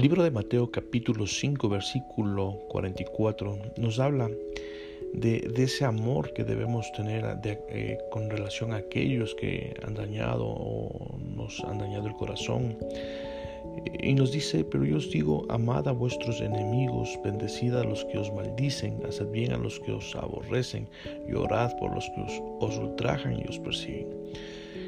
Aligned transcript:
libro 0.00 0.24
de 0.24 0.32
Mateo 0.32 0.72
capítulo 0.72 1.24
5 1.24 1.68
versículo 1.68 2.58
44 2.68 3.58
nos 3.76 4.00
habla 4.00 4.28
de, 5.12 5.52
ese 5.56 5.84
amor 5.84 6.32
que 6.34 6.42
debemos 6.42 6.90
tener 6.92 7.24
eh, 7.44 7.98
con 8.10 8.28
relación 8.28 8.72
a 8.72 8.78
aquellos 8.78 9.36
que 9.36 9.72
han 9.86 9.94
dañado 9.94 10.46
o 10.46 11.16
nos 11.36 11.60
han 11.60 11.78
dañado 11.78 12.08
el 12.08 12.14
corazón. 12.14 12.76
Y 14.02 14.14
nos 14.14 14.32
dice, 14.32 14.64
pero 14.64 14.84
yo 14.84 14.96
os 14.96 15.10
digo, 15.10 15.46
amad 15.48 15.86
a 15.86 15.92
vuestros 15.92 16.40
enemigos, 16.40 17.08
bendecid 17.24 17.74
a 17.74 17.84
los 17.84 18.04
que 18.06 18.18
os 18.18 18.32
maldicen, 18.32 19.00
haced 19.06 19.30
bien 19.30 19.52
a 19.52 19.58
los 19.58 19.78
que 19.80 19.92
os 19.92 20.14
aborrecen, 20.16 20.88
y 21.28 21.34
orad 21.34 21.72
por 21.78 21.94
los 21.94 22.10
que 22.10 22.20
os, 22.20 22.42
os 22.60 22.76
ultrajan 22.76 23.38
y 23.40 23.48
os 23.48 23.58
persiguen. 23.60 24.08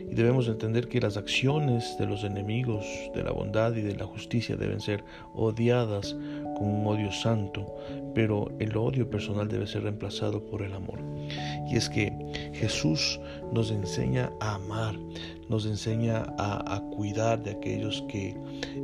Y 0.09 0.15
debemos 0.15 0.49
entender 0.49 0.89
que 0.89 1.01
las 1.01 1.17
acciones 1.17 1.97
de 1.99 2.07
los 2.07 2.25
enemigos 2.25 2.87
de 3.15 3.23
la 3.23 3.33
bondad 3.33 3.75
y 3.75 3.83
de 3.83 3.97
la 3.97 4.07
justicia 4.07 4.57
deben 4.57 4.81
ser 4.81 5.05
odiadas 5.35 6.15
con 6.57 6.69
un 6.69 6.87
odio 6.87 7.11
santo, 7.13 7.77
pero 8.15 8.51
el 8.59 8.77
odio 8.77 9.11
personal 9.11 9.49
debe 9.49 9.67
ser 9.67 9.83
reemplazado 9.83 10.45
por 10.47 10.63
el 10.63 10.73
amor. 10.75 11.01
Y 11.69 11.77
es 11.77 11.89
que 11.89 12.13
Jesús 12.53 13.21
nos 13.53 13.71
enseña 13.71 14.31
a 14.41 14.55
amar, 14.55 14.95
nos 15.49 15.67
enseña 15.67 16.25
a, 16.39 16.83
cuidar 16.97 17.43
de 17.43 17.51
aquellos 17.51 18.03
que 18.09 18.35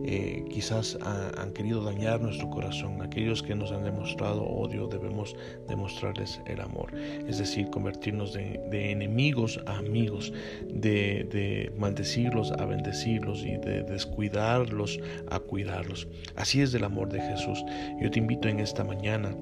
eh, 0.05 0.45
quizás 0.51 0.98
han 1.02 1.52
querido 1.52 1.82
dañar 1.82 2.20
nuestro 2.20 2.48
corazón, 2.51 3.01
aquellos 3.02 3.42
que 3.42 3.55
nos 3.55 3.73
han 3.73 3.84
demostrado 3.84 4.42
odio, 4.42 4.87
debemos 4.87 5.34
demostrarles 5.68 6.41
el 6.46 6.60
amor. 6.60 6.95
Es 7.27 7.38
decir, 7.38 7.70
convertirnos 7.70 8.34
de, 8.34 8.90
enemigos 8.93 9.60
a 9.66 9.79
amigos, 9.79 10.32
de, 10.68 11.27
de 11.30 11.73
maldecirlos 11.79 12.52
a 12.52 12.65
bendecirlos 12.65 13.45
y 13.45 13.56
de 13.56 13.82
descuidarlos 13.82 15.01
a 15.30 15.38
cuidarlos. 15.40 16.06
Así 16.37 16.60
es 16.60 16.74
el 16.74 16.84
amor 16.84 17.09
de 17.09 17.21
Jesús. 17.21 17.65
Yo 18.01 18.10
te 18.10 18.18
invito 18.18 18.49
en 18.49 18.60
esta 18.60 18.84
mañana 18.84 19.34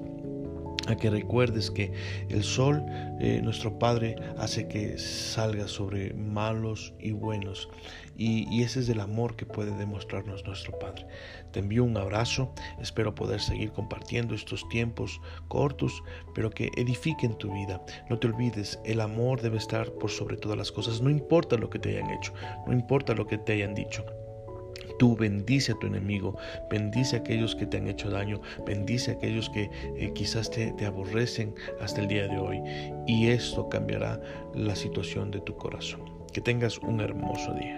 a 0.87 0.95
que 0.95 1.09
recuerdes 1.09 1.71
que 1.71 1.93
el 2.29 2.43
sol, 2.43 2.83
eh, 3.19 3.41
nuestro 3.43 3.77
Padre, 3.77 4.15
hace 4.37 4.67
que 4.67 4.97
salga 4.97 5.67
sobre 5.67 6.13
malos 6.13 6.93
y 6.99 7.11
buenos. 7.11 7.69
Y, 8.17 8.61
ese 8.61 8.81
es 8.81 8.89
el 8.89 8.99
amor 8.99 9.35
que 9.35 9.45
puede 9.47 9.75
demostrarnos 9.75 10.45
nuestro 10.45 10.77
Padre. 10.77 11.07
Te 11.51 11.59
envío 11.59 11.83
un 11.83 11.97
abrazo, 11.97 12.53
espero 12.79 13.15
poder 13.15 13.41
seguir 13.41 13.71
compartiendo 13.71 14.35
estos 14.35 14.67
tiempos 14.69 15.19
cortos, 15.47 16.03
pero 16.35 16.51
que 16.51 16.69
edifiquen 16.77 17.35
tu 17.37 17.51
vida. 17.51 17.83
No 18.09 18.19
te 18.19 18.27
olvides, 18.27 18.79
el 18.85 19.01
amor 19.01 19.41
debe 19.41 19.57
estar 19.57 19.91
por 19.93 20.11
sobre 20.11 20.37
todas 20.37 20.57
las 20.57 20.71
cosas, 20.71 21.01
no 21.01 21.09
importa 21.09 21.57
lo 21.57 21.69
que 21.69 21.79
te 21.79 21.97
hayan 21.97 22.11
hecho, 22.11 22.33
no 22.67 22.73
importa 22.73 23.15
lo 23.15 23.25
que 23.25 23.39
te 23.39 23.53
hayan 23.53 23.73
dicho. 23.73 24.05
Tú 25.01 25.15
bendice 25.15 25.71
a 25.71 25.79
tu 25.79 25.87
enemigo, 25.87 26.37
bendice 26.69 27.15
a 27.15 27.19
aquellos 27.21 27.55
que 27.55 27.65
te 27.65 27.77
han 27.77 27.87
hecho 27.87 28.11
daño, 28.11 28.39
bendice 28.67 29.09
a 29.09 29.13
aquellos 29.15 29.49
que 29.49 29.71
eh, 29.97 30.11
quizás 30.13 30.51
te, 30.51 30.73
te 30.73 30.85
aborrecen 30.85 31.55
hasta 31.79 32.01
el 32.01 32.07
día 32.07 32.27
de 32.27 32.37
hoy. 32.37 32.61
Y 33.07 33.29
esto 33.29 33.67
cambiará 33.67 34.21
la 34.53 34.75
situación 34.75 35.31
de 35.31 35.41
tu 35.41 35.55
corazón. 35.55 36.01
Que 36.31 36.39
tengas 36.39 36.77
un 36.77 37.01
hermoso 37.01 37.51
día. 37.55 37.77